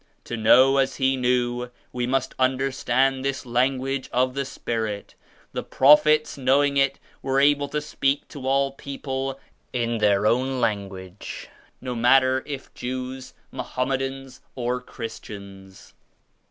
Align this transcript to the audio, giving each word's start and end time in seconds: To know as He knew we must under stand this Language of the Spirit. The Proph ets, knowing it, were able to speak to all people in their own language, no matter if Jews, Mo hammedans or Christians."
To 0.23 0.35
know 0.35 0.77
as 0.77 0.95
He 0.95 1.15
knew 1.15 1.69
we 1.93 2.07
must 2.07 2.33
under 2.39 2.71
stand 2.71 3.23
this 3.23 3.45
Language 3.45 4.09
of 4.11 4.33
the 4.33 4.45
Spirit. 4.45 5.13
The 5.53 5.61
Proph 5.61 6.07
ets, 6.07 6.39
knowing 6.39 6.75
it, 6.75 6.97
were 7.21 7.39
able 7.39 7.67
to 7.67 7.79
speak 7.79 8.27
to 8.29 8.47
all 8.47 8.71
people 8.71 9.39
in 9.71 9.99
their 9.99 10.25
own 10.25 10.59
language, 10.59 11.49
no 11.81 11.93
matter 11.93 12.41
if 12.47 12.73
Jews, 12.73 13.35
Mo 13.51 13.61
hammedans 13.61 14.41
or 14.55 14.81
Christians." 14.81 15.93